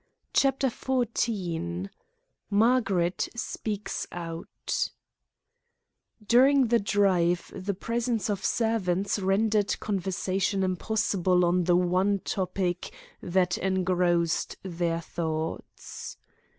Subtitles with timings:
[0.33, 1.87] CHAPTER XIV
[2.49, 4.89] MARGARET SPEAKS OUT
[6.25, 12.91] During the drive the presence of servants rendered conversation impossible on the one topic
[13.21, 16.17] that engrossed their thoughts.